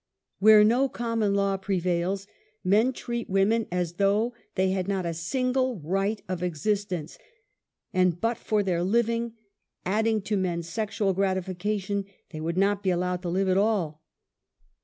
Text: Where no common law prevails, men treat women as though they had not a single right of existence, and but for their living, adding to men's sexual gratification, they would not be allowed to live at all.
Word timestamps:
Where 0.39 0.63
no 0.63 0.89
common 0.89 1.35
law 1.35 1.57
prevails, 1.57 2.25
men 2.63 2.91
treat 2.91 3.29
women 3.29 3.67
as 3.71 3.93
though 3.97 4.33
they 4.55 4.71
had 4.71 4.87
not 4.87 5.05
a 5.05 5.13
single 5.13 5.79
right 5.79 6.19
of 6.27 6.41
existence, 6.41 7.19
and 7.93 8.19
but 8.19 8.39
for 8.39 8.63
their 8.63 8.81
living, 8.81 9.33
adding 9.85 10.23
to 10.23 10.37
men's 10.37 10.67
sexual 10.67 11.13
gratification, 11.13 12.05
they 12.31 12.41
would 12.41 12.57
not 12.57 12.81
be 12.81 12.89
allowed 12.89 13.21
to 13.21 13.29
live 13.29 13.47
at 13.47 13.57
all. 13.57 14.01